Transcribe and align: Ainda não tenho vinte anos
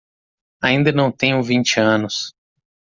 Ainda 0.63 0.91
não 0.91 1.11
tenho 1.11 1.43
vinte 1.43 1.79
anos 1.79 2.33